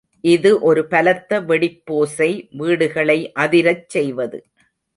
இது 0.23 0.51
ஒரு 0.61 0.81
பலத்த 0.87 1.41
வெடிப்போசை 1.41 2.29
வீடுகளை 2.51 3.19
அதிரச் 3.39 3.87
செய்வது. 3.87 4.39